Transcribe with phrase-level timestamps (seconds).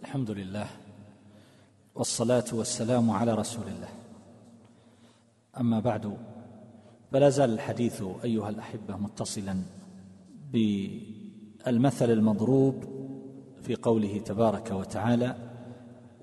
[0.00, 0.66] الحمد لله
[1.94, 3.88] والصلاة والسلام على رسول الله.
[5.60, 6.16] أما بعد
[7.12, 9.56] فلا زال الحديث أيها الأحبة متصلا
[10.52, 12.84] بالمثل المضروب
[13.62, 15.36] في قوله تبارك وتعالى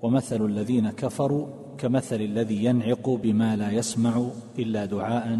[0.02, 1.46] ومثل الذين كفروا
[1.78, 5.38] كمثل الذي ينعق بما لا يسمع إلا دعاء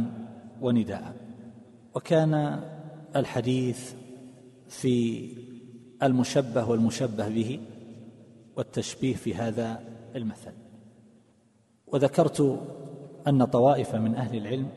[0.60, 1.14] ونداء.
[1.94, 2.62] وكان
[3.16, 3.92] الحديث
[4.68, 5.28] في
[6.02, 7.60] المشبه والمشبه به
[8.58, 9.80] والتشبيه في هذا
[10.16, 10.52] المثل.
[11.86, 12.60] وذكرت
[13.28, 14.68] أن طوائف من أهل العلم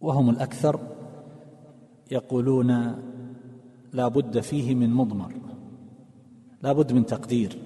[0.00, 0.80] وهم الأكثر
[2.10, 2.96] يقولون
[3.92, 5.32] لا بد فيه من مضمر
[6.62, 7.58] لا بد من تقدير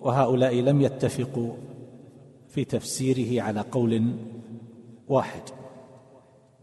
[0.00, 1.52] وهؤلاء لم يتفقوا
[2.48, 4.12] في تفسيره على قول
[5.08, 5.42] واحد.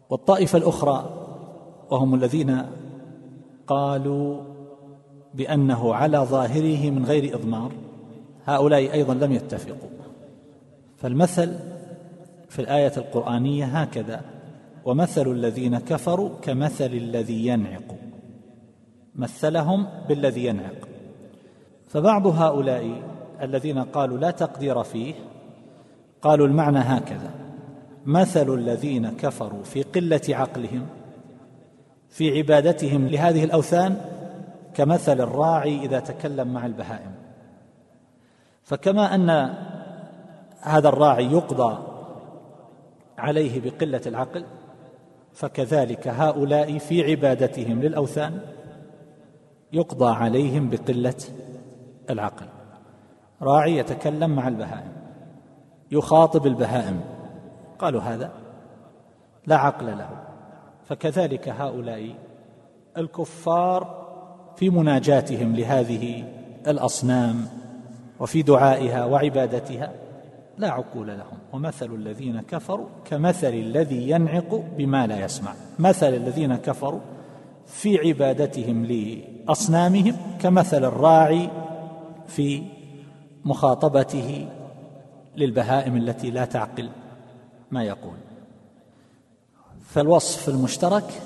[0.10, 1.28] والطائفة الأخرى
[1.92, 2.66] وهم الذين
[3.68, 4.57] قالوا
[5.38, 7.72] بأنه على ظاهره من غير إضمار.
[8.46, 9.90] هؤلاء أيضا لم يتفقوا.
[10.98, 11.60] فالمثل
[12.50, 14.22] في الآية القرآنية هكذا
[14.86, 17.96] ومثل الذين كفروا كمثل الذي ينعق.
[19.16, 20.88] مثلهم بالذي ينعق.
[21.88, 23.02] فبعض هؤلاء
[23.42, 25.14] الذين قالوا لا تقدير فيه
[26.22, 27.32] قالوا المعنى هكذا
[28.06, 30.86] مثل الذين كفروا في قلة عقلهم
[32.10, 33.98] في عبادتهم لهذه الأوثان
[34.78, 37.12] كمثل الراعي إذا تكلم مع البهائم.
[38.64, 39.30] فكما أن
[40.62, 41.78] هذا الراعي يقضى
[43.18, 44.46] عليه بقلة العقل
[45.34, 48.42] فكذلك هؤلاء في عبادتهم للأوثان
[49.74, 51.16] يقضى عليهم بقلة
[52.10, 52.46] العقل.
[53.42, 54.94] راعي يتكلم مع البهائم
[55.92, 57.02] يخاطب البهائم
[57.80, 58.32] قالوا هذا
[59.48, 60.10] لا عقل له.
[60.86, 62.16] فكذلك هؤلاء
[62.98, 64.07] الكفار
[64.58, 66.24] في مناجاتهم لهذه
[66.68, 67.48] الأصنام
[68.20, 69.92] وفي دعائها وعبادتها
[70.58, 71.38] لا عقول لهم.
[71.54, 75.54] ومثل الذين كفروا كمثل الذي ينعق بما لا يسمع.
[75.80, 77.00] مثل الذين كفروا
[77.66, 81.50] في عبادتهم لأصنامهم كمثل الراعي
[82.28, 82.64] في
[83.46, 84.48] مخاطبته
[85.38, 86.90] للبهائم التي لا تعقل
[87.72, 88.18] ما يقول.
[89.86, 91.22] فالوصف المشترك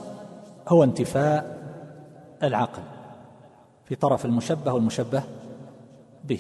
[0.68, 1.62] هو انتفاء
[2.44, 2.82] العقل.
[3.92, 5.24] في طرف المشبه والمشبه
[6.24, 6.40] به.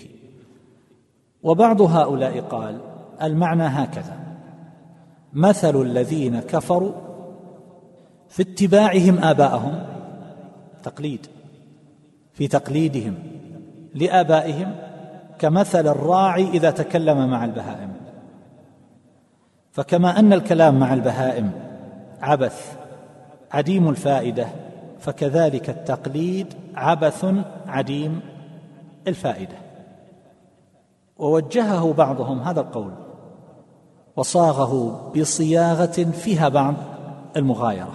[1.43, 2.79] وبعض هؤلاء قال
[3.21, 4.17] المعنى هكذا
[5.33, 6.91] مثل الذين كفروا
[8.29, 9.85] في اتباعهم آباءهم
[10.83, 11.27] تقليد
[12.33, 13.15] في تقليدهم
[13.95, 14.75] لآبائهم
[15.39, 17.93] كمثل الراعي إذا تكلم مع البهائم.
[19.71, 21.51] فكما أن الكلام مع البهائم
[22.21, 22.77] عبث
[23.51, 24.47] عديم الفائدة
[25.01, 27.25] فكذلك التقليد عبث
[27.67, 28.21] عديم
[29.07, 29.55] الفائدة.
[31.17, 32.91] ووجهه بعضهم هذا القول
[34.15, 36.75] وصاغه بصياغة فيها بعض
[37.37, 37.93] المغايرة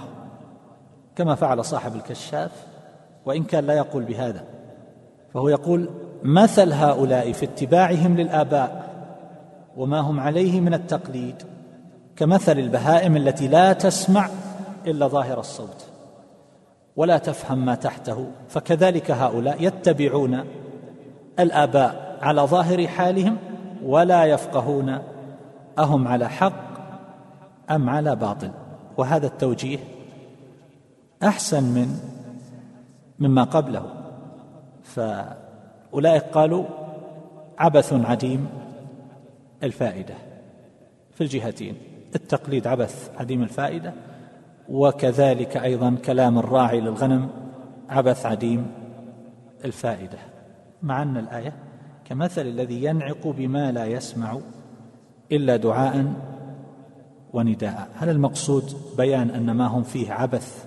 [1.17, 2.50] كما فعل صاحب الكشاف
[3.27, 4.44] وإن كان لا يقول بهذا
[5.34, 5.88] فهو يقول
[6.23, 8.87] مثل هؤلاء في اتباعهم للآباء
[9.77, 11.43] وما هم عليه من التقليد
[12.17, 14.28] كمثل البهائم التي لا تسمع
[14.87, 15.86] إلا ظاهر الصوت.
[16.97, 18.31] ولا تفهم ما تحته.
[18.49, 20.45] فكذلك هؤلاء يتبعون
[21.39, 23.37] الآباء على ظاهر حالهم
[23.83, 24.99] ولا يفقهون
[25.79, 26.67] أهم على حق
[27.71, 28.51] أم على باطل.
[28.97, 29.79] وهذا التوجيه
[31.23, 32.01] أحسن من
[33.19, 33.85] مما قبله.
[34.83, 36.65] فأولئك قالوا
[37.59, 38.49] عبث عديم
[39.62, 40.15] الفائدة
[41.15, 41.77] في الجهتين.
[42.15, 43.93] التقليد عبث عديم الفائدة
[44.69, 47.28] وكذلك أيضا كلام الراعي للغنم
[47.88, 48.66] عبث عديم
[49.65, 50.19] الفائدة.
[50.82, 51.53] مع أن الآية
[52.04, 54.38] كمثل الذي ينعق بما لا يسمع
[55.32, 56.12] إلا دعاء
[57.32, 57.88] ونداء.
[57.94, 60.66] هل المقصود بيان أن ما هم فيه عبث؟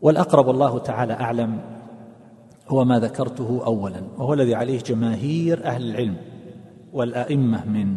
[0.00, 1.60] والأقرب الله تعالى أعلم
[2.68, 6.16] هو ما ذكرته اولا وهو الذي عليه جماهير أهل العلم
[6.92, 7.96] والأئمة من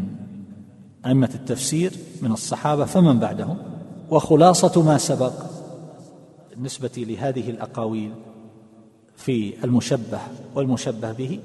[1.05, 3.57] أئمة التفسير من الصحابة فمن بعدهم
[4.11, 5.33] وخلاصة ما سبق
[6.49, 8.11] بالنسبة لهذه الأقاويل
[9.15, 10.19] في المشبه
[10.55, 11.39] والمشبه به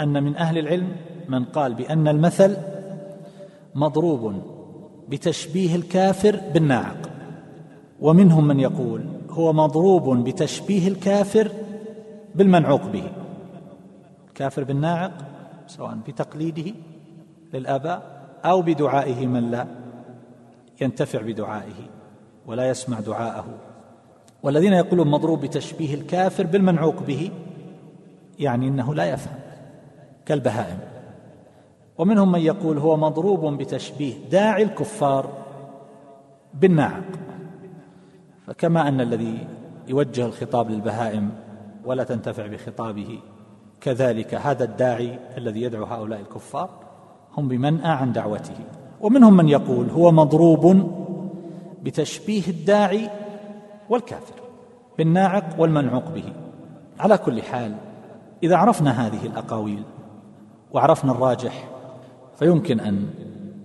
[0.00, 0.96] أن من أهل العلم
[1.28, 2.56] من قال بأن المثل
[3.74, 4.42] مضروب
[5.08, 7.10] بتشبيه الكافر بالناعق
[8.00, 11.50] ومنهم من يقول هو مضروب بتشبيه الكافر
[12.34, 13.04] بالمنعوق به
[14.28, 15.12] الكافر بالناعق
[15.66, 16.72] سواء بتقليده
[17.54, 18.02] للآباء
[18.44, 19.87] أو بدعائه من لا.
[20.80, 21.88] ينتفع بدعائه
[22.46, 23.46] ولا يسمع دعاءه.
[24.42, 27.30] والذين يقولون مضروب بتشبيه الكافر بالمنعوق به
[28.38, 29.34] يعني إنه لا يفهم
[30.26, 30.78] كالبهائم.
[31.98, 35.32] ومنهم من يقول هو مضروب بتشبيه داعي الكفار
[36.54, 37.04] بالناعق.
[38.46, 39.46] فكما أن الذي
[39.88, 41.30] يوجه الخطاب للبهائم
[41.84, 43.18] ولا تنتفع بخطابه
[43.80, 46.70] كذلك هذا الداعي الذي يدعو هؤلاء الكفار
[47.36, 48.56] هم بمنأى عن دعوته.
[49.00, 50.90] ومنهم من يقول هو مضروب
[51.82, 53.10] بتشبيه الداعي
[53.88, 54.34] والكافر
[54.98, 56.32] بالناعق والمنعوق به.
[56.98, 57.76] على كل حال
[58.42, 59.82] إذا عرفنا هذه الأقاويل
[60.72, 61.68] وعرفنا الراجح
[62.38, 63.10] فيمكن أن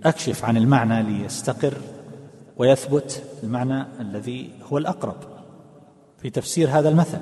[0.06, 1.74] أكشف عن المعنى ليستقر
[2.58, 5.16] ويثبت المعنى الذي هو الأقرب
[6.18, 7.20] في تفسير هذا المثل.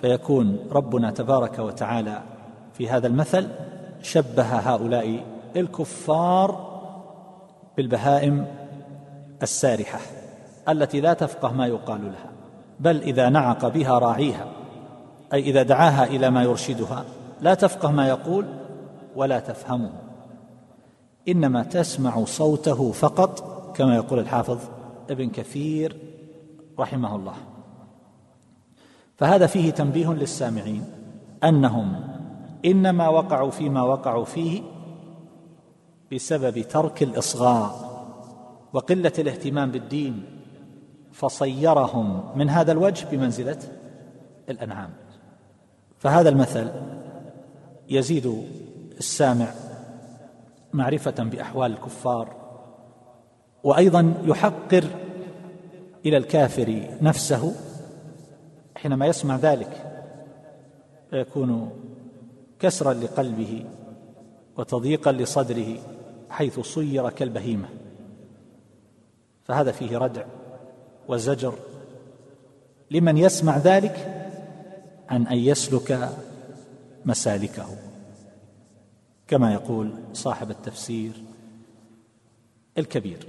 [0.00, 2.22] فيكون ربنا تبارك وتعالى
[2.72, 3.48] في هذا المثل
[4.02, 5.24] شبه هؤلاء
[5.56, 6.73] الكفار
[7.76, 8.46] بالبهائم
[9.42, 9.98] السارحة
[10.68, 12.30] التي لا تفقه ما يقال لها
[12.80, 14.46] بل إذا نعق بها راعيها
[15.32, 17.04] أي إذا دعاها إلى ما يرشدها
[17.40, 18.46] لا تفقه ما يقول
[19.16, 19.90] ولا تفهمه.
[21.28, 23.44] إنما تسمع صوته فقط
[23.76, 24.58] كما يقول الحافظ
[25.10, 25.96] ابن كثير
[26.78, 27.34] رحمه الله.
[29.16, 30.84] فهذا فيه تنبيه للسامعين
[31.44, 32.00] أنهم
[32.64, 34.62] إنما وقعوا فيما وقعوا فيه
[36.14, 37.94] بسبب ترك الإصغاء
[38.72, 40.24] وقلة الاهتمام بالدين
[41.12, 43.58] فصيرهم من هذا الوجه بمنزلة
[44.48, 44.90] الأنعام.
[45.98, 46.70] فهذا المثل
[47.88, 48.44] يزيد
[48.98, 49.54] السامع
[50.72, 52.36] معرفة بأحوال الكفار
[53.64, 54.84] وأيضا يحقر
[56.06, 57.54] إلى الكافر نفسه
[58.76, 60.02] حينما يسمع ذلك
[61.10, 61.70] فيكون
[62.58, 63.64] كسرا لقلبه
[64.56, 65.93] وتضييقا لصدره.
[66.34, 67.68] حيث صير كالبهيمة.
[69.44, 70.24] فهذا فيه ردع
[71.08, 71.54] وزجر.
[72.90, 74.26] لمن يسمع ذلك
[75.08, 76.10] عن أن يسلك
[77.04, 77.66] مسالكه.
[79.26, 81.12] كما يقول صاحب التفسير
[82.78, 83.26] الكبير.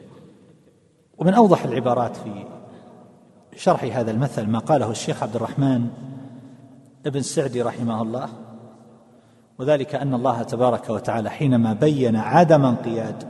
[1.17, 2.45] ومن أوضح العبارات في
[3.55, 5.89] شرح هذا المثل ما قاله الشيخ عبد الرحمن
[7.05, 8.29] ابن سعدي رحمه الله
[9.59, 13.23] وذلك أن الله تبارك وتعالى حينما بين عدم انقياد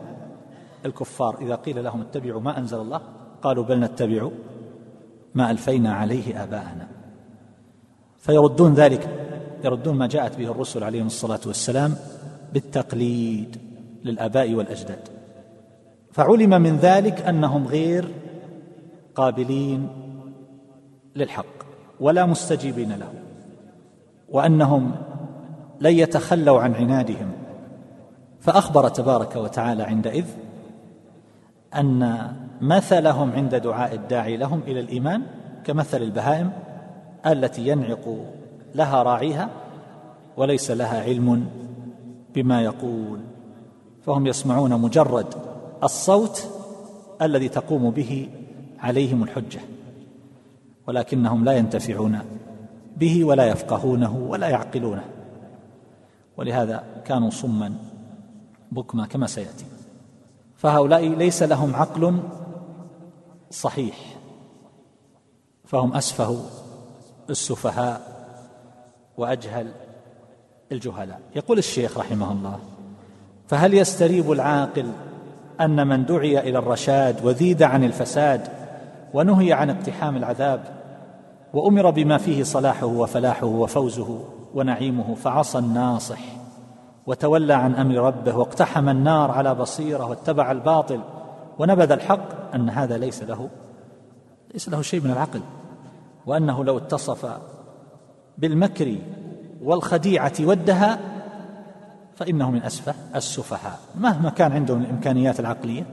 [0.86, 3.02] الكفار إذا قيل لهم اتبعوا ما أنزل الله
[3.42, 4.30] قالوا بل نتبع
[5.36, 6.88] ما ألفينا عليه آباءنا.
[8.18, 9.10] فيردون ذلك
[9.64, 11.96] يردون ما جاءت به الرسل عليهم الصلاة والسلام
[12.54, 13.58] بالتقليد
[14.04, 15.10] للآباء والأجداد.
[16.12, 18.12] فعلم من ذلك أنهم غير
[19.16, 19.88] قابلين
[21.16, 21.46] للحق
[22.00, 23.14] ولا مستجيبين له
[24.30, 24.92] وأنهم
[25.82, 27.32] لن يتخلوا عن عنادهم.
[28.40, 30.26] فأخبر تبارك وتعالى عندئذ
[31.76, 32.32] أن
[32.62, 35.22] مثلهم عند دعاء الداعي لهم إلى الإيمان
[35.64, 36.52] كمثل البهائم
[37.26, 38.18] التي ينعق
[38.76, 39.50] لها راعيها
[40.38, 41.48] وليس لها علم
[42.36, 43.20] بما يقول.
[44.06, 45.26] فهم يسمعون مجرد
[45.84, 46.48] الصوت
[47.22, 48.30] الذي تقوم به
[48.80, 49.60] عليهم الحجة
[50.88, 52.20] ولكنهم لا ينتفعون
[52.98, 55.15] به ولا يفقهونه ولا يعقلونه.
[56.38, 57.76] ولهذا كانوا صما
[58.72, 59.66] بكما كما سيأتي.
[60.56, 62.20] فهؤلاء ليس لهم عقل
[63.52, 63.96] صحيح
[65.66, 66.40] فهم أسفه
[67.30, 68.02] السفهاء
[69.18, 69.72] وأجهل
[70.72, 71.22] الجهلاء.
[71.36, 72.60] يقول الشيخ رحمه الله
[73.48, 74.92] فهل يستريب العاقل
[75.62, 78.48] أن من دعي إلى الرشاد وذيد عن الفساد
[79.14, 80.64] ونهي عن اقتحام العذاب
[81.54, 84.20] وأمر بما فيه صلاحه وفلاحه وفوزه
[84.56, 86.20] ونعيمه فعصى الناصح
[87.06, 91.02] وتولى عن أمر ربه واقتحم النار على بصيرة واتبع الباطل
[91.60, 93.50] ونبذ الحق أن هذا ليس له
[94.54, 95.42] ليس له شيء من العقل
[96.26, 97.40] وأنه لو اتصف
[98.38, 98.96] بالمكر
[99.62, 101.00] والخديعة والدهاء
[102.16, 105.86] فإنه من أسفه السفهاء مهما كان عندهم الإمكانيات العقلية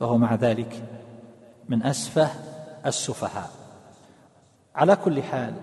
[0.00, 0.82] فهو مع ذلك
[1.68, 2.28] من أسفه
[2.86, 3.50] السفهاء.
[4.74, 5.54] على كل حال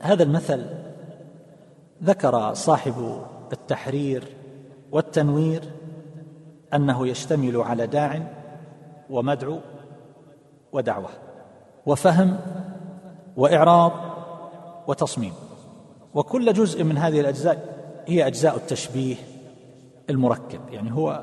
[0.00, 0.66] هذا المثل
[2.02, 3.22] ذكر صاحب
[3.52, 4.24] التحرير
[4.92, 5.62] والتنوير
[6.74, 8.32] أنه يشتمل على داع
[9.10, 9.58] ومدعو
[10.72, 11.08] ودعوة
[11.86, 12.38] وفهم
[13.36, 13.92] وإعراض
[14.86, 15.32] وتصميم.
[16.14, 17.76] وكل جزء من هذه الأجزاء
[18.06, 19.16] هي أجزاء التشبيه
[20.10, 20.60] المركب.
[20.70, 21.22] يعني هو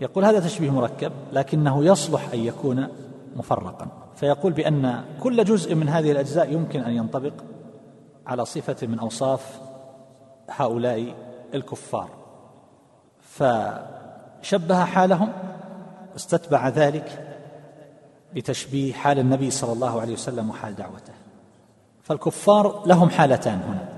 [0.00, 2.88] يقول هذا تشبيه مركب لكنه يصلح أن يكون
[3.36, 3.88] مفرقا.
[4.16, 7.32] فيقول بأن كل جزء من هذه الأجزاء يمكن أن ينطبق
[8.26, 9.60] على صفة من أوصاف
[10.50, 11.14] هؤلاء
[11.54, 12.08] الكفار.
[13.20, 15.32] فشبه حالهم
[16.12, 17.38] واستتبع ذلك
[18.34, 21.12] بتشبيه حال النبي صلى الله عليه وسلم وحال دعوته.
[22.02, 23.88] فالكفار لهم حالتان هنا.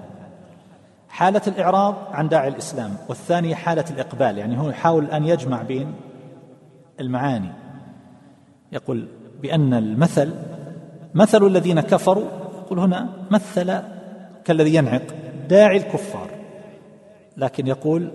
[1.08, 5.94] حالة الإعراض عن داعي الإسلام والثانية حالة الإقبال يعني هو يحاول أن يجمع بين
[7.00, 7.52] المعاني.
[8.72, 9.08] يقول
[9.42, 10.34] بأن المثل
[11.14, 13.80] مثل الذين كفروا يقول هنا مثل
[14.44, 15.02] كالذي ينعق
[15.48, 16.35] داعي الكفار.
[17.36, 18.10] لكن يقول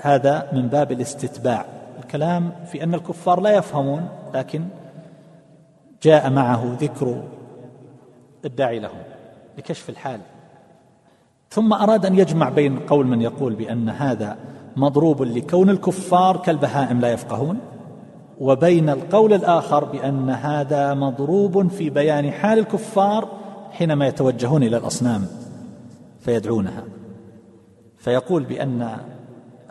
[0.00, 1.66] هذا من باب الاستتباع.
[1.98, 4.64] الكلام في أن الكفار لا يفهمون لكن
[6.02, 7.22] جاء معه ذكر
[8.44, 9.02] الداعي لهم
[9.58, 10.20] لكشف الحال.
[11.50, 14.36] ثم أراد أن يجمع بين قول من يقول بأن هذا
[14.76, 17.58] مضروب لكون الكفار كالبهائم لا يفقهون
[18.40, 23.28] وبين القول الآخر بأن هذا مضروب في بيان حال الكفار
[23.70, 25.26] حينما يتوجهون إلى الأصنام
[26.20, 26.84] فيدعونها.
[28.02, 28.96] فيقول بأن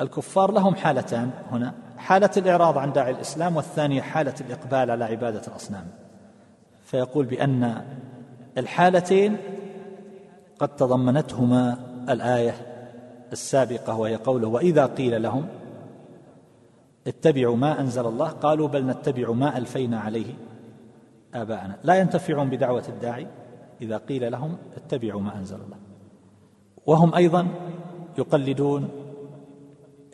[0.02, 5.88] الكفار لهم حالتان هنا حالة الإعراض عن داعي الإسلام والثانية حالة الإقبال على عبادة الأصنام.
[6.84, 7.82] فيقول بأن
[8.58, 9.38] الحالتين
[10.60, 11.78] قد تضمنتهما
[12.10, 12.54] الآية
[13.32, 15.48] السابقة وهي قوله وإذا قيل لهم
[17.08, 20.34] اتبعوا ما أنزل الله قالوا بل نتبع ما ألفينا عليه
[21.34, 21.78] آباءنا.
[21.84, 23.28] لا ينتفعون بدعوة الداعي
[23.82, 25.78] إذا قيل لهم اتبعوا ما أنزل الله.
[26.86, 27.48] وهم أيضا
[28.18, 28.90] يقلدون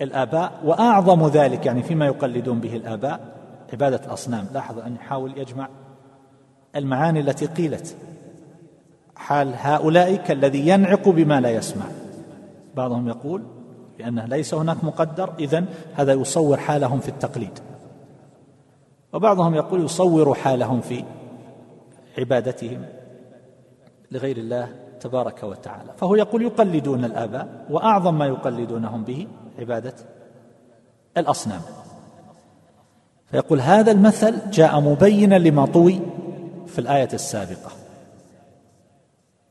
[0.02, 3.38] الآباء وأعظم ذلك يعني فيما يقلدون به الآباء
[3.74, 4.48] عبادة الأصنام.
[4.54, 5.70] لاحظ أن يحاول يجمع
[6.76, 7.96] المعاني التي قيلت.
[9.16, 11.86] حال هؤلاء كالذي ينعق بما لا يسمع.
[12.76, 13.44] بعضهم يقول
[13.98, 17.60] بأنه ليس هناك مقدر إذن هذا يصور حالهم في التقليد.
[19.14, 21.04] وبعضهم يقول يصور حالهم في
[22.18, 22.86] عبادتهم
[24.12, 24.87] لغير الله.
[25.00, 25.94] تبارك وتعالى.
[25.98, 29.28] فهو يقول يقلدون الآباء وأعظم ما يقلدونهم به
[29.60, 29.94] عبادة
[31.18, 31.62] الأصنام.
[33.26, 36.00] فيقول هذا المثل جاء مبينا لما طوي
[36.68, 37.72] في الآية السابقة.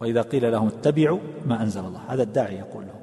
[0.00, 2.00] وإذا قيل لهم اتبعوا ما أنزل الله.
[2.09, 3.00] هذا الداعي يقول لهم.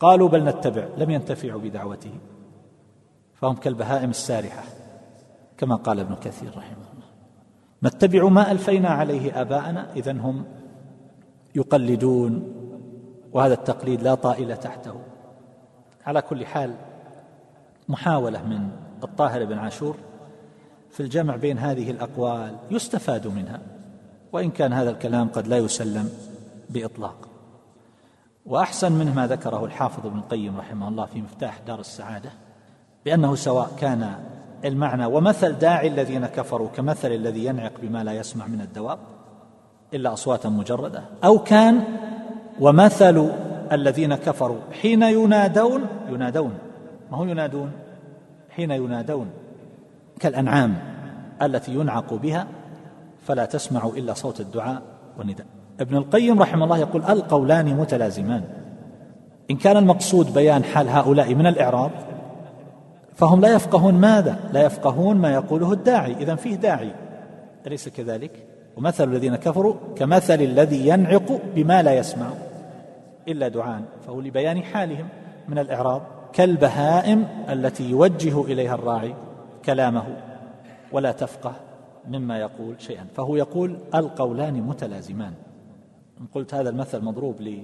[0.00, 2.14] قالوا بل نتبع لم ينتفعوا بدعوته
[3.34, 4.62] فهم كالبهائم السارحة
[5.58, 7.06] كما قال ابن كثير رحمه الله.
[7.84, 10.44] نتبع ما ألفينا عليه آباءنا إذا هم
[11.54, 12.54] يقلدون
[13.32, 14.94] وهذا التقليد لا طائل تحته.
[16.06, 16.74] على كل حال
[17.88, 18.68] محاولة من
[19.04, 19.96] الطاهر بن عاشور
[20.90, 23.60] في الجمع بين هذه الأقوال يستفاد منها
[24.32, 26.10] وإن كان هذا الكلام قد لا يسلم
[26.70, 27.28] بإطلاق.
[28.46, 32.30] وأحسن منه ما ذكره الحافظ ابن القيم رحمه الله في مفتاح دار السعادة
[33.04, 34.14] بأنه سواء كان
[34.64, 38.98] المعنى ومثل داعي الذين كفروا كمثل الذي ينعق بما لا يسمع من الدواب
[39.94, 41.02] إلا أصواتا مجردة.
[41.24, 41.80] أو كان
[42.60, 43.30] ومثل
[43.72, 46.52] الذين كفروا حين ينادون ينادون.
[47.10, 47.70] ما هو ينادون؟
[48.50, 49.30] حين ينادون.
[50.20, 50.74] كالأنعام
[51.42, 52.46] التي ينعق بها
[53.26, 54.82] فلا تسمع إلا صوت الدعاء
[55.18, 55.46] والنداء.
[55.80, 58.44] ابن القيم رحمه الله يقول القولان متلازمان.
[59.50, 61.90] إن كان المقصود بيان حال هؤلاء من الاعراض
[63.14, 66.12] فهم لا يفقهون ماذا؟ لا يفقهون ما يقوله الداعي.
[66.12, 66.90] اذا فيه داعي.
[67.66, 72.30] أليس كذلك؟ ومثل الذين كفروا كمثل الذي ينعق بما لا يسمع
[73.28, 75.08] إلا دعاء فهو لبيان حالهم
[75.48, 76.02] من الاعراض
[76.32, 79.14] كالبهائم التي يوجه إليها الراعي
[79.64, 80.04] كلامه
[80.92, 81.52] ولا تفقه
[82.08, 85.32] مما يقول شيئا فهو يقول القولان متلازمان.
[86.20, 87.62] إن قلت هذا المثل مضروب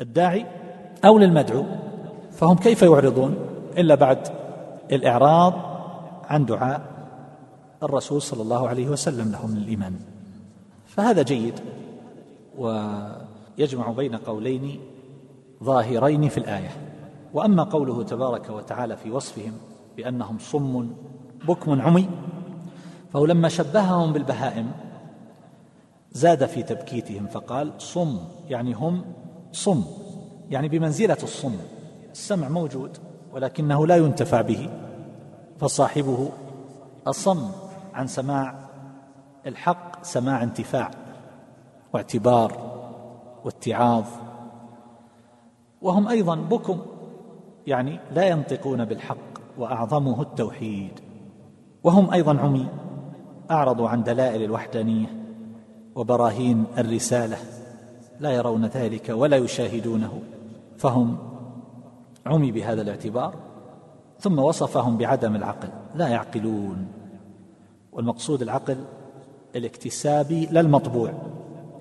[0.00, 0.46] للداعي
[1.04, 1.64] أو للمدعو
[2.32, 3.36] فهم كيف يعرضون
[3.78, 4.18] إلا بعد
[4.92, 5.54] الإعراض
[6.24, 6.80] عن دعاء
[7.82, 10.13] الرسول صلى الله عليه وسلم لهم للإيمان.
[10.96, 11.54] فهذا جيد.
[12.58, 14.80] ويجمع بين قولين
[15.64, 16.70] ظاهرين في الآية.
[17.34, 19.52] وأما قوله تبارك وتعالى في وصفهم
[19.96, 20.90] بأنهم صم
[21.48, 22.08] بكم عمي
[23.12, 24.72] فهو لما شبههم بالبهائم
[26.12, 29.04] زاد في تبكيتهم فقال صم يعني هم
[29.52, 29.84] صم
[30.50, 31.56] يعني بمنزلة الصم.
[32.12, 32.98] السمع موجود
[33.32, 34.68] ولكنه لا ينتفع به
[35.58, 36.28] فصاحبه
[37.06, 37.48] أصم
[37.94, 38.63] عن سماع
[39.46, 40.90] الحق سماع انتفاع
[41.92, 42.52] واعتبار
[43.44, 44.04] واتعاظ.
[45.82, 46.78] وهم أيضا بكم
[47.66, 49.16] يعني لا ينطقون بالحق
[49.58, 51.00] وأعظمه التوحيد.
[51.84, 52.68] وهم أيضا عمي
[53.50, 55.06] أعرضوا عن دلائل الوحدانية
[55.94, 57.36] وبراهين الرسالة
[58.20, 60.22] لا يرون ذلك ولا يشاهدونه.
[60.78, 61.18] فهم
[62.26, 63.34] عمي بهذا الاعتبار
[64.20, 66.86] ثم وصفهم بعدم العقل لا يعقلون.
[67.92, 68.84] والمقصود العقل
[69.56, 71.12] الاكتسابي لا المطبوع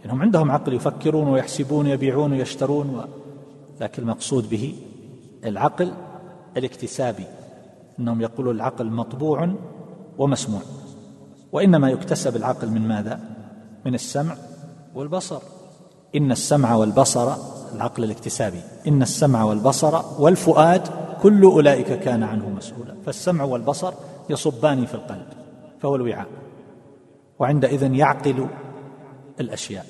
[0.05, 3.03] إنهم عندهم عقل يفكرون ويحسبون ويبيعون ويشترون و...
[3.81, 4.75] لكن المقصود به
[5.45, 5.91] العقل
[6.57, 7.25] الاكتسابي
[7.99, 9.53] إنهم يقولون العقل مطبوع
[10.17, 10.61] ومسموع.
[11.51, 13.19] وإنما يكتسب العقل من ماذا؟
[13.85, 14.35] من السمع
[14.95, 15.41] والبصر.
[16.15, 17.33] إن السمع والبصر
[17.75, 20.81] العقل الاكتسابي إن السمع والبصر والفؤاد
[21.21, 22.95] كل أولئك كان عنه مسؤولا.
[23.05, 23.93] فالسمع والبصر
[24.29, 25.27] يصبان في القلب
[25.81, 26.27] فهو الوعاء.
[27.43, 28.47] وعندئذ يعقل
[29.39, 29.85] الأشياء.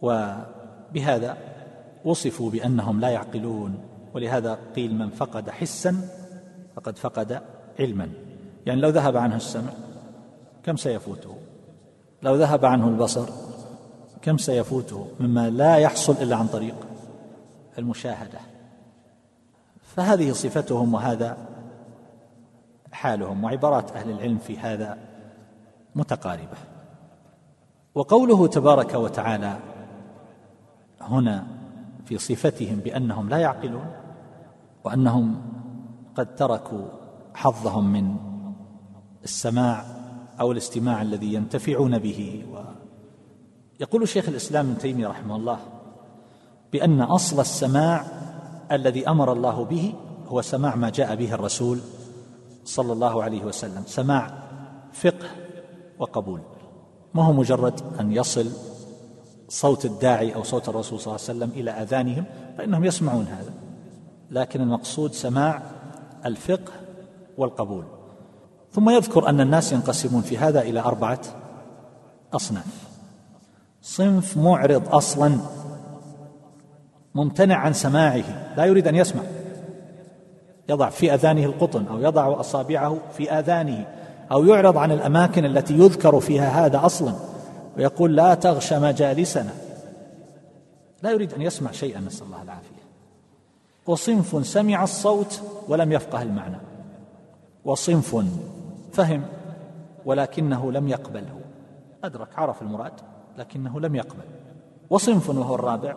[0.00, 1.36] وبهذا
[2.04, 3.78] وصفوا بأنهم لا يعقلون
[4.14, 6.08] ولهذا قيل من فقد حسا
[6.76, 7.40] فقد فقد
[7.78, 8.08] علما.
[8.66, 9.72] يعني لو ذهب عنه السمع
[10.62, 11.36] كم سيفوته؟
[12.22, 13.28] لو ذهب عنه البصر
[14.22, 16.76] كم سيفوته؟ مما لا يحصل إلا عن طريق
[17.78, 18.38] المشاهدة.
[19.96, 21.36] فهذه صفتهم وهذا
[22.92, 25.13] حالهم وعبارات أهل العلم في هذا
[25.94, 26.56] متقاربة.
[27.94, 29.58] وقوله تبارك وتعالى
[31.00, 31.46] هنا
[32.04, 33.86] في صفتهم بأنهم لا يعقلون
[34.84, 35.42] وأنهم
[36.14, 36.86] قد تركوا
[37.34, 38.16] حظهم من
[39.24, 39.84] السماع
[40.40, 42.44] أو الاستماع الذي ينتفعون به.
[43.80, 45.58] يقول شيخ الإسلام ابن تيمية رحمه الله
[46.72, 48.04] بأن أصل السماع
[48.72, 49.94] الذي أمر الله به
[50.26, 51.80] هو سماع ما جاء به الرسول
[52.64, 54.30] صلى الله عليه وسلم سماع
[54.92, 55.43] فقه
[55.98, 56.40] وقبول.
[57.14, 58.46] ما هو مجرد أن يصل
[59.48, 62.24] صوت الداعي أو صوت الرسول صلى الله عليه وسلم إلى أذانهم؟
[62.58, 63.52] فإنهم يسمعون هذا.
[64.30, 65.62] لكن المقصود سماع
[66.26, 66.72] الفقه
[67.38, 67.84] والقبول.
[68.72, 71.20] ثم يذكر أن الناس ينقسمون في هذا إلى أربعة
[72.32, 72.88] أصناف.
[73.82, 75.38] صنف معرض أصلا
[77.14, 79.22] ممتنع عن سماعه لا يريد أن يسمع.
[80.68, 83.86] يضع في أذانه القطن أو يضع أصابعه في آذانه.
[84.34, 87.14] أو يعرض عن الأماكن التي يذكر فيها هذا أصلا
[87.76, 89.52] ويقول لا تغش مجالسنا.
[91.02, 92.84] لا يريد أن يسمع شيئا نسأل الله العافية.
[93.86, 96.56] وصنف سمع الصوت ولم يفقه المعنى.
[97.64, 98.24] وصنف
[98.92, 99.22] فهم
[100.04, 101.40] ولكنه لم يقبله.
[102.04, 102.92] أدرك عرف المراد
[103.38, 104.24] لكنه لم يقبل.
[104.90, 105.94] وصنف وهو الرابع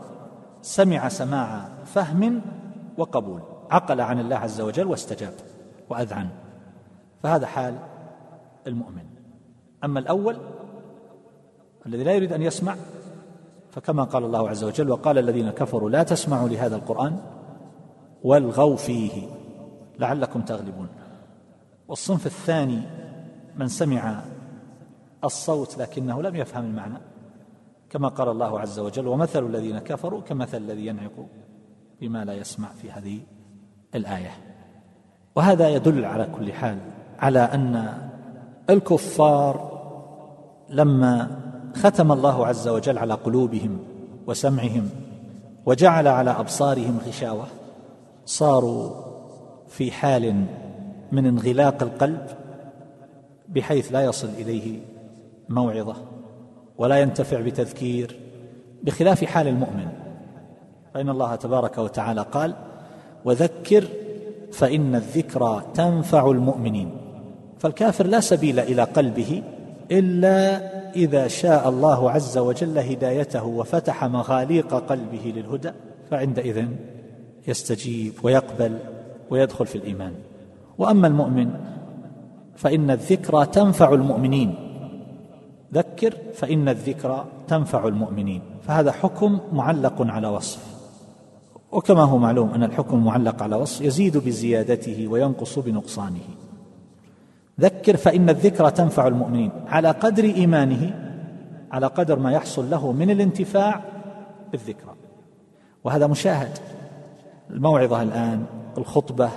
[0.61, 2.41] سمع سماع فهم
[2.97, 3.41] وقبول.
[3.71, 5.33] عقل عن الله عز وجل واستجاب
[5.89, 6.29] وأذعن.
[7.23, 7.75] فهذا حال
[8.67, 9.05] المؤمن.
[9.83, 10.37] أما الأول
[11.85, 12.75] الذي لا يريد أن يسمع
[13.71, 17.19] فكما قال الله عز وجل وقال الذين كفروا لا تسمعوا لهذا القرآن
[18.23, 19.27] والغوا فيه
[19.99, 20.87] لعلكم تغلبون.
[21.87, 22.81] والصنف الثاني
[23.55, 24.21] من سمع
[25.23, 26.97] الصوت لكنه لم يفهم المعنى
[27.89, 31.27] كما قال الله عز وجل ومثل الذين كفروا كمثل الذي ينعق
[32.01, 33.19] بما لا يسمع في هذه
[33.95, 34.31] الآية.
[35.35, 36.77] وهذا يدل على كل حال
[37.19, 37.97] على أن
[38.69, 39.77] الكفار
[40.69, 41.27] لما
[41.75, 43.79] ختم الله عز وجل على قلوبهم
[44.27, 44.89] وسمعهم
[45.65, 47.45] وجعل على أبصارهم غشاوة
[48.25, 48.89] صاروا
[49.67, 50.45] في حال
[51.11, 52.27] من انغلاق القلب
[53.49, 54.79] بحيث لا يصل إليه
[55.49, 55.95] موعظة
[56.77, 58.19] ولا ينتفع بتذكير
[58.83, 59.87] بخلاف حال المؤمن.
[60.93, 62.53] فإن الله تبارك وتعالى قال
[63.25, 63.87] وذكر
[64.51, 67.06] فإن الذكرى تنفع المؤمنين.
[67.59, 69.43] فالكافر لا سبيل إلى قلبه
[69.91, 70.61] إلا
[70.95, 75.71] إذا شاء الله عز وجل هدايته وفتح مغاليق قلبه للهدى
[76.11, 76.65] فعندئذ
[77.47, 78.77] يستجيب ويقبل
[79.29, 80.13] ويدخل في الإيمان.
[80.77, 81.49] وأما المؤمن
[82.55, 84.55] فإن الذكرى تنفع المؤمنين.
[85.73, 88.41] ذكر فإن الذكرى تنفع المؤمنين.
[88.67, 90.77] فهذا حكم معلق على وصف.
[91.71, 96.36] وكما هو معلوم أن الحكم المعلق على وصف يزيد بزيادته وينقص بنقصانه.
[97.61, 99.51] ذكر فإن الذكرى تنفع المؤمنين.
[99.67, 101.07] على قدر إيمانه
[101.71, 103.81] على قدر ما يحصل له من الانتفاع
[104.51, 104.95] بالذكرى.
[105.83, 106.57] وهذا مشاهد.
[107.49, 108.45] الموعظة الآن
[108.77, 109.29] الخطبة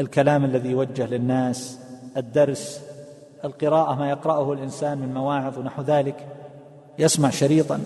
[0.00, 1.78] الكلام الذي يوجه للناس
[2.16, 2.80] الدرس
[3.44, 6.26] القراءة ما يقرأه الإنسان من مواعظ ونحو ذلك.
[6.98, 7.80] يسمع شريطا.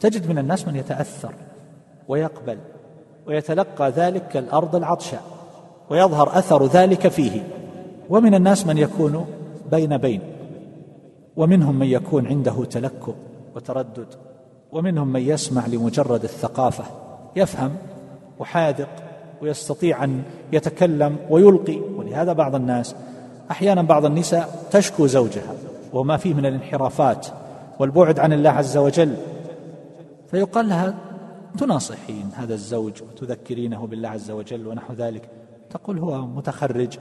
[0.00, 1.34] تجد من الناس من يتأثر
[2.08, 2.58] ويقبل
[3.26, 5.22] ويتلقى ذلك كالأرض العطشاء
[5.90, 7.59] ويظهر أثر ذلك فيه.
[8.10, 9.26] ومن الناس من يكون
[9.70, 10.20] بين بين.
[11.36, 13.14] ومنهم من يكون عنده تلكؤ
[13.56, 14.06] وتردد.
[14.72, 16.84] ومنهم من يسمع لمجرد الثقافة
[17.36, 17.70] يفهم
[18.38, 18.88] وحاذق
[19.42, 21.78] ويستطيع أن يتكلم ويلقي.
[21.96, 22.94] ولهذا بعض الناس
[23.50, 25.54] أحيانا بعض النساء تشكو زوجها
[25.92, 27.26] وما فيه من الانحرافات
[27.78, 29.16] والبعد عن الله عز وجل.
[30.30, 30.94] فيقال لها
[31.58, 35.28] تناصحين هذا الزوج وتذكرينه بالله عز وجل ونحو ذلك.
[35.70, 36.98] تقول هو متخرج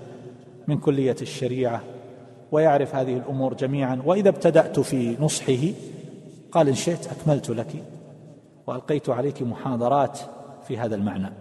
[0.69, 1.81] من كلية الشريعة
[2.51, 4.01] ويعرف هذه الأمور جميعا.
[4.05, 5.73] وإذا ابتدأت في نصحه
[6.51, 7.83] قال إن شئت أكملت لك
[8.67, 10.19] وألقيت عليك محاضرات
[10.67, 11.31] في هذا المعنى.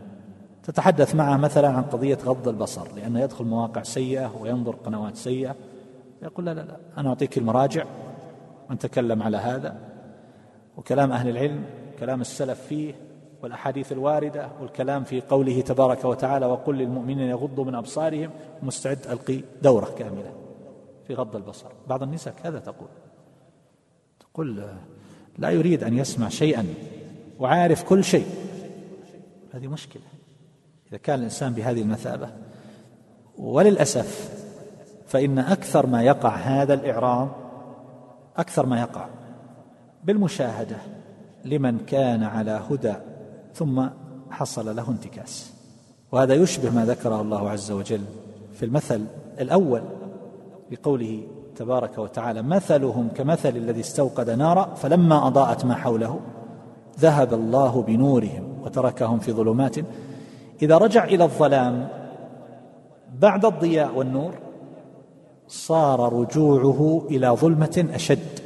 [0.62, 5.56] تتحدث معه مثلا عن قضية غض البصر لأنه يدخل مواقع سيئة وينظر قنوات سيئة
[6.22, 7.84] يقول لا لا لا أنا أعطيك المراجع
[8.70, 9.76] ونتكلم على هذا.
[10.76, 11.64] وكلام أهل العلم
[11.98, 12.94] كلام السلف فيه
[13.42, 18.30] والأحاديث الواردة والكلام في قوله تبارك وتعالى وقل للمؤمنين يغضوا من أبصارهم
[18.62, 20.32] مستعد ألقي دورة كاملة
[21.06, 21.68] في غض البصر.
[21.88, 22.88] بعض النساء كذا تقول.
[24.20, 24.64] تقول
[25.38, 26.66] لا يريد أن يسمع شيئا
[27.38, 28.26] وعارف كل شيء.
[29.52, 30.02] هذه مشكلة.
[30.88, 32.28] إذا كان الإنسان بهذه المثابة
[33.38, 34.38] وللأسف
[35.06, 37.28] فإن أكثر ما يقع هذا الإعراض
[38.36, 39.06] أكثر ما يقع
[40.04, 40.76] بالمشاهدة
[41.44, 42.94] لمن كان على هدى
[43.58, 43.86] ثم
[44.30, 45.52] حصل له انتكاس.
[46.12, 48.00] وهذا يشبه ما ذكره الله عز وجل
[48.54, 49.04] في المثل
[49.40, 49.82] الأول
[50.70, 51.22] بقوله
[51.56, 56.20] تبارك وتعالى مثلهم كمثل الذي استوقد نارا فلما أضاءت ما حوله
[57.00, 59.76] ذهب الله بنورهم وتركهم في ظلمات.
[60.62, 61.88] إذا رجع إلى الظلام
[63.18, 64.34] بعد الضياء والنور
[65.48, 68.38] صار رجوعه إلى ظلمة أشد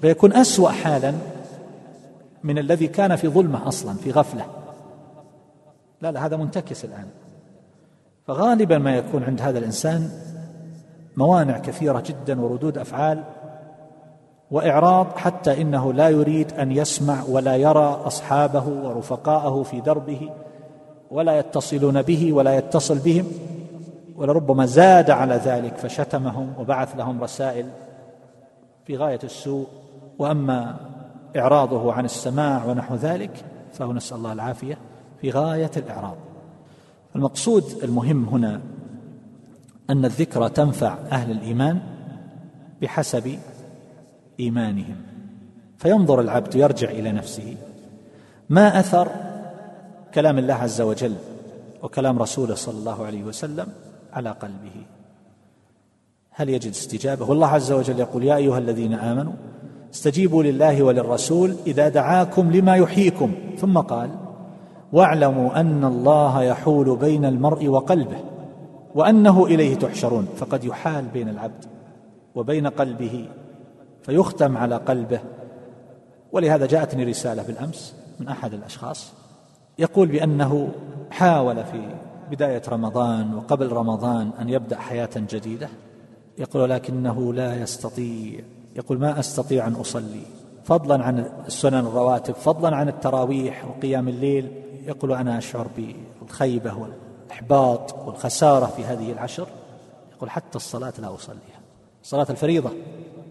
[0.00, 1.14] فيكون أسوأ حالا
[2.44, 4.44] من الذي كان في ظلمة أصلا في غفلة.
[6.00, 7.06] لا لا هذا منتكس الآن.
[8.26, 10.10] فغالبا ما يكون عند هذا الإنسان
[11.16, 13.24] موانع كثيرة جدا وردود أفعال
[14.50, 20.30] وإعراض حتى إنه لا يريد أن يسمع ولا يرى أصحابه ورفقاءه في دربه
[21.10, 23.26] ولا يتصلون به ولا يتصل بهم
[24.16, 27.68] ولربما زاد على ذلك فشتمهم وبعث لهم رسائل
[28.84, 29.66] في غاية السوء.
[30.18, 30.76] وأما
[31.36, 34.78] إعراضه عن السماع ونحو ذلك فهو نسأل الله العافية
[35.20, 36.16] في غاية الإعراض.
[37.16, 38.60] المقصود المهم هنا
[39.90, 41.80] أن الذكرى تنفع أهل الإيمان
[42.82, 43.38] بحسب
[44.40, 44.96] إيمانهم.
[45.78, 47.56] فينظر العبد يرجع إلى نفسه
[48.50, 49.08] ما أثر
[50.14, 51.14] كلام الله عز وجل
[51.82, 53.66] وكلام رسوله صلى الله عليه وسلم
[54.12, 54.86] على قلبه؟
[56.30, 59.32] هل يجد استجابة؟ والله عز وجل يقول يا أيها الذين آمنوا
[59.94, 63.32] استجيبوا لله وللرسول إذا دعاكم لما يحييكم.
[63.58, 64.10] ثم قال
[64.92, 68.20] واعلموا أن الله يحول بين المرء وقلبه
[68.94, 70.28] وأنه إليه تحشرون.
[70.36, 71.64] فقد يحال بين العبد
[72.34, 73.28] وبين قلبه
[74.02, 75.20] فيختم على قلبه.
[76.32, 79.12] ولهذا جاءتني رسالة بالأمس من أحد الأشخاص
[79.78, 80.68] يقول بأنه
[81.10, 81.88] حاول في
[82.30, 85.68] بداية رمضان وقبل رمضان أن يبدأ حياة جديدة.
[86.38, 88.40] يقول لكنه لا يستطيع.
[88.76, 90.22] يقول ما أستطيع أن أصلي.
[90.64, 94.50] فضلا عن السنن الرواتب فضلا عن التراويح وقيام الليل.
[94.86, 95.66] يقول أنا أشعر
[96.20, 99.48] بالخيبة والإحباط والخسارة في هذه العشر.
[100.16, 101.60] يقول حتى الصلاة لا أصليها.
[102.02, 102.70] صلاة الفريضة.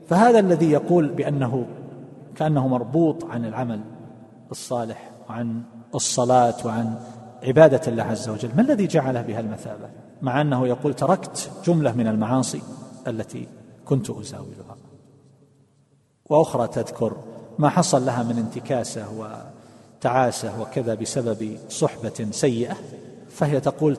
[0.08, 1.65] فهذا الذي يقول بأنه
[2.36, 3.79] كأنه مربوط عن العمل
[4.51, 5.62] الصالح وعن
[5.95, 6.95] الصلاة وعن
[7.43, 8.49] عبادة الله عز وجل.
[8.55, 9.89] ما الذي جعله بهالمثابه
[10.21, 12.62] مع أنه يقول تركت جملة من المعاصي
[13.08, 13.47] التي
[13.86, 14.74] كنت أزاولها.
[16.29, 17.13] وأخرى تذكر
[17.59, 19.05] ما حصل لها من انتكاسة
[19.99, 22.75] وتعاسة وكذا بسبب صحبة سيئة
[23.29, 23.97] فهي تقول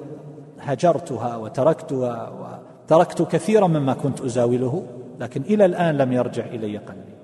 [0.61, 4.83] هجرتها وتركتها وتركت كثيرا مما كنت أزاوله
[5.21, 7.15] لكن إلى الآن لم يرجع إلي قلبي.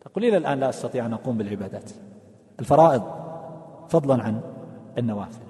[0.00, 1.90] تقول إلى الآن لا أستطيع أن أقوم بالعبادات.
[2.60, 3.02] الفرائض
[3.88, 4.40] فضلا عن
[4.98, 5.42] النوافل.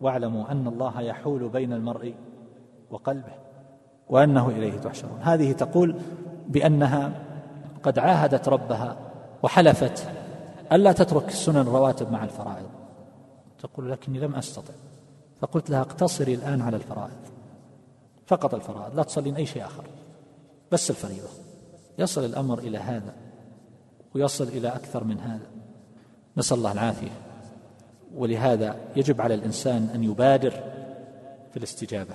[0.00, 2.14] واعلموا أن الله يحول بين المرء
[2.90, 3.32] وقلبه
[4.08, 5.18] وأنه إليه تحشرون.
[5.20, 5.96] هذه تقول
[6.48, 7.12] بأنها
[7.82, 8.96] قد عاهدت ربها
[9.42, 10.08] وحلفت
[10.72, 12.66] ألا تترك السنن الرواتب مع الفرائض.
[13.58, 14.74] تقول لكني لم أستطع.
[15.40, 17.20] فقلت لها اقتصري الآن على الفرائض.
[18.26, 19.84] فقط الفرائض لا تصلين أي شيء آخر.
[20.72, 21.28] بس الفريضة.
[21.98, 23.14] يصل الأمر إلى هذا
[24.14, 25.46] ويصل إلى أكثر من هذا.
[26.36, 27.10] نسأل الله العافية.
[28.14, 30.50] ولهذا يجب على الإنسان أن يبادر
[31.50, 32.14] في الاستجابة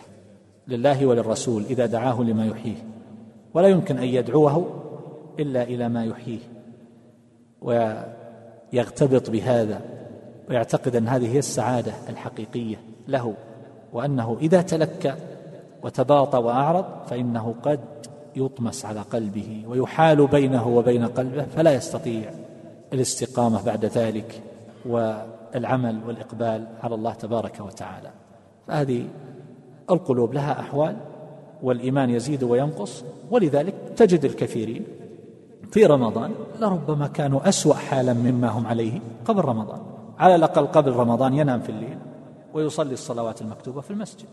[0.68, 2.86] لله وللرسول إذا دعاه لما يحييه.
[3.54, 4.77] ولا يمكن أن يدعوه
[5.40, 6.40] إلا إلى ما يحييه
[7.62, 9.82] ويغتبط بهذا
[10.50, 12.76] ويعتقد أن هذه هي السعادة الحقيقية
[13.08, 13.34] له
[13.94, 15.16] وأنه إذا تلكى
[15.84, 17.80] وتباطى وأعرض فإنه قد
[18.36, 22.32] يطمس على قلبه ويحال بينه وبين قلبه فلا يستطيع
[22.94, 24.42] الاستقامة بعد ذلك
[24.86, 28.10] والعمل والإقبال على الله تبارك وتعالى.
[28.68, 29.06] فهذه
[29.92, 30.96] القلوب لها أحوال
[31.64, 34.86] والإيمان يزيد وينقص ولذلك تجد الكثيرين
[35.72, 39.80] في رمضان لربما كانوا أسوأ حالا مما هم عليه قبل رمضان.
[40.20, 41.98] على الأقل قبل رمضان ينام في الليل
[42.54, 44.28] ويصلي الصلوات المكتوبة في المسجد.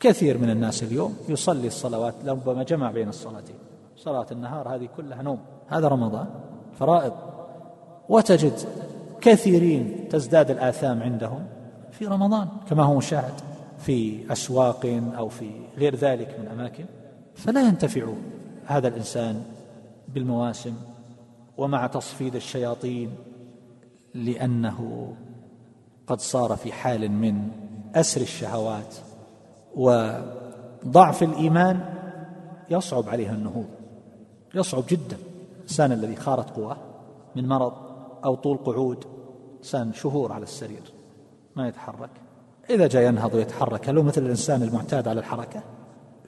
[0.00, 3.56] كثير من الناس اليوم يصلي الصلوات لربما جمع بين الصلاتين.
[3.96, 5.38] صلاة النهار هذه كلها نوم.
[5.68, 6.26] هذا رمضان
[6.78, 7.12] فرائض.
[8.08, 8.58] وتجد
[9.20, 11.46] كثيرين تزداد الآثام عندهم
[11.90, 13.34] في رمضان كما هو مشاهد
[13.78, 16.84] في أسواق أو في غير ذلك من أماكن.
[17.34, 18.06] فلا ينتفع
[18.66, 19.42] هذا الإنسان
[20.18, 20.74] بالمواسم
[21.56, 23.10] ومع تصفيد الشياطين
[24.14, 25.12] لأنه
[26.06, 27.48] قد صار في حال من
[27.94, 28.94] أسر الشهوات
[29.76, 31.80] وضعف الإيمان
[32.70, 33.68] يصعب عليه النهوض
[34.54, 35.16] يصعب جدا.
[35.56, 36.76] الإنسان الذي خارت قواه
[37.36, 37.72] من مرض
[38.24, 39.04] أو طول قعود
[39.58, 40.82] إنسان شهور على السرير
[41.56, 42.10] ما يتحرك.
[42.70, 45.62] إذا جاء ينهض ويتحرك هل هو مثل الإنسان المعتاد على الحركة؟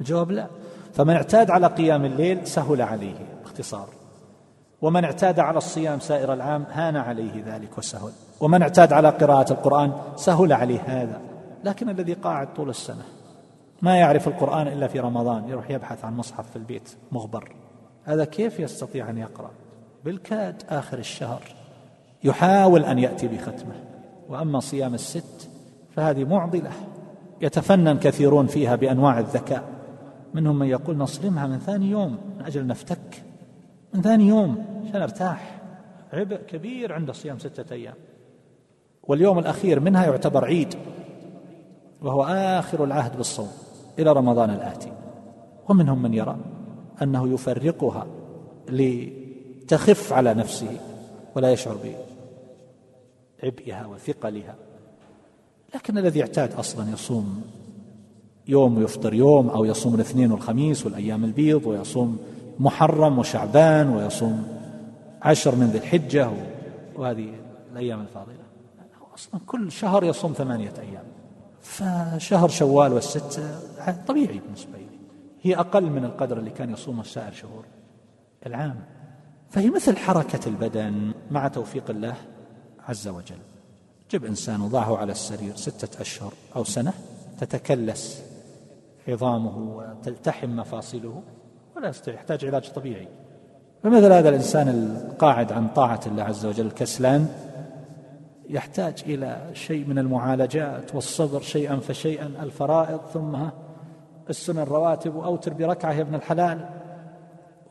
[0.00, 0.46] الجواب لا.
[0.92, 3.39] فمن اعتاد على قيام الليل سهل عليه.
[3.50, 3.88] باختصار
[4.82, 8.12] ومن اعتاد على الصيام سائر العام هان عليه ذلك وسهل.
[8.40, 11.20] ومن اعتاد على قراءة القرآن سهل عليه هذا.
[11.64, 13.02] لكن الذي قاعد طول السنة
[13.82, 17.52] ما يعرف القرآن إلا في رمضان يروح يبحث عن مصحف في البيت مغبر.
[18.04, 19.50] هذا كيف يستطيع أن يقرأ؟
[20.04, 21.42] بالكاد آخر الشهر
[22.24, 23.74] يحاول أن يأتي بختمة.
[24.28, 25.50] وأما صيام الست
[25.96, 26.70] فهذه معضلة
[27.40, 29.62] يتفنن كثيرون فيها بأنواع الذكاء.
[30.34, 33.30] منهم من يقول نصرمها من ثاني يوم من أجل نفتك.
[33.94, 35.61] من ثاني يوم عشان ارتاح.
[36.12, 37.94] عبء كبير عند صيام ستة أيام.
[39.03, 40.74] واليوم الأخير منها يعتبر عيد
[42.03, 43.50] وهو آخر العهد بالصوم
[43.98, 44.92] إلى رمضان الآتي.
[45.68, 46.37] ومنهم من يرى
[47.03, 48.07] أنه يفرقها
[48.68, 50.81] لتخف على نفسه
[51.37, 51.76] ولا يشعر
[53.42, 54.55] بعبئها وثقلها.
[55.74, 57.42] لكن الذي اعتاد أصلا يصوم
[58.48, 62.18] يوم ويفطر يوم أو يصوم الاثنين والخميس والأيام البيض ويصوم
[62.61, 64.46] محرم وشعبان ويصوم
[65.23, 66.31] عشر من ذي الحجة
[66.96, 67.35] وهذه
[67.73, 68.35] الأيام الفاضلة.
[69.14, 71.05] أصلا كل شهر يصوم ثمانية أيام.
[71.62, 73.42] فشهر شوال والست
[74.09, 74.99] طبيعي بالنسبة لي.
[75.42, 77.64] هي أقل من القدر اللي كان يصومه سائر شهور
[78.46, 78.81] العام.
[79.51, 82.14] فهي مثل حركة البدن مع توفيق الله
[82.88, 83.38] عز وجل.
[84.11, 86.92] جب إنسان وضعه على السرير ستة أشهر أو سنة
[87.40, 88.23] تتكلس
[89.09, 91.23] عظامه وتلتحم مفاصله.
[91.81, 93.09] ولا يستطيع يحتاج علاج طبيعي.
[93.83, 97.29] فمثل هذا الإنسان القاعد عن طاعة الله عز وجل الكسلان
[98.49, 103.37] يحتاج إلى شيء من المعالجات والصبر شيئا فشيئا الفرائض ثم
[104.31, 106.69] السنن الرواتب وأوتر بركعة يا ابن الحلال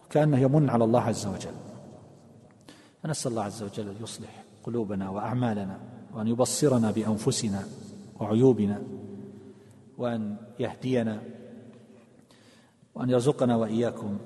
[0.05, 1.55] وكأنه يمن على الله عز وجل.
[3.03, 5.77] فنسأل الله عز وجل أن يصلح قلوبنا وأعمالنا
[6.15, 7.63] وأن يبصرنا بأنفسنا
[8.19, 8.81] وعيوبنا
[9.97, 11.21] وأن يهدينا
[12.99, 14.17] وأن يرزقنا وإياكم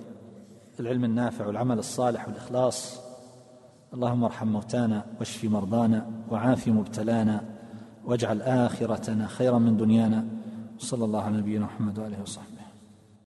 [0.79, 2.99] العلم النافع والعمل الصالح والإخلاص.
[3.93, 7.43] اللهم ارحم موتانا واشف مرضانا وعاف مبتلانا
[8.05, 10.25] واجعل آخرتنا خيرا من دنيانا.
[10.79, 12.52] صلى الله على نبينا محمد وآله وصحبه.